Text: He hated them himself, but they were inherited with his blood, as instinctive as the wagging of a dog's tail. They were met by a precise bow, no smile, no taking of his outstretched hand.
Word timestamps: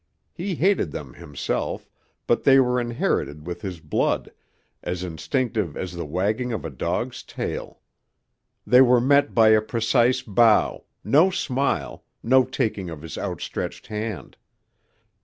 He 0.33 0.55
hated 0.55 0.89
them 0.89 1.13
himself, 1.13 1.87
but 2.25 2.43
they 2.43 2.59
were 2.59 2.81
inherited 2.81 3.45
with 3.45 3.61
his 3.61 3.79
blood, 3.79 4.31
as 4.81 5.03
instinctive 5.03 5.77
as 5.77 5.93
the 5.93 6.07
wagging 6.07 6.51
of 6.51 6.65
a 6.65 6.71
dog's 6.71 7.21
tail. 7.21 7.81
They 8.65 8.81
were 8.81 8.99
met 8.99 9.35
by 9.35 9.49
a 9.49 9.61
precise 9.61 10.23
bow, 10.23 10.85
no 11.03 11.29
smile, 11.29 12.03
no 12.23 12.43
taking 12.45 12.89
of 12.89 13.03
his 13.03 13.15
outstretched 13.15 13.85
hand. 13.85 14.37